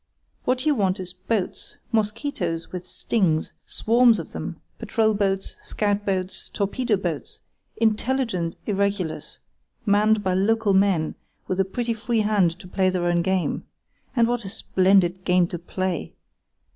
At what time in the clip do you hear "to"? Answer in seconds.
12.57-12.67, 15.49-15.59